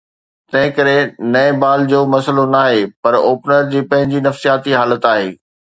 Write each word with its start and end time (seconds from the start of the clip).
تنهنڪري 0.53 0.95
نئين 1.35 1.53
بال 1.65 1.79
جو 1.91 1.99
مسئلو 2.15 2.45
ناهي، 2.55 2.81
پر 3.03 3.13
اوپنر 3.29 3.61
جي 3.75 3.87
پنهنجي 3.93 4.25
نفسياتي 4.31 4.79
حالت 4.81 5.11
آهي. 5.15 5.29